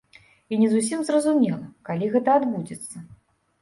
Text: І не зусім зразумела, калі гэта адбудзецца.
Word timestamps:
І 0.51 0.57
не 0.61 0.69
зусім 0.71 1.05
зразумела, 1.11 1.71
калі 1.91 2.11
гэта 2.17 2.29
адбудзецца. 2.43 3.09